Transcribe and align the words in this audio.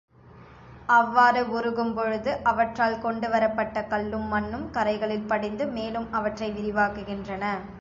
அவ்வாறு 0.89 1.49
உருகும் 1.49 1.93
பொழுது, 1.93 2.39
அவற்றால் 2.43 2.99
கொண்டுவரப்பட்ட 2.99 3.83
கல்லும் 3.83 4.27
மண்ணும் 4.27 4.71
கரைகளில் 4.71 5.27
படிந்து, 5.27 5.67
மேலும் 5.67 6.11
அவற்றை 6.11 6.51
விரிவாக்குகின்றன. 6.51 7.45